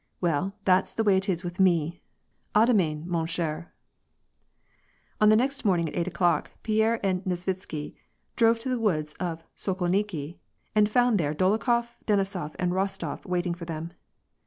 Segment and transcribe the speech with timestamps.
[0.19, 2.01] Well that's the way it is with me!
[2.55, 3.71] A demain, man cher/"
[5.19, 7.93] On the next morning at eight o'clock, Pierre and Nesvitsky
[8.35, 10.39] drove to the woods of Sokolniki,
[10.73, 13.93] and found there Dolokhof, Denisof, and Rostof waiting for them.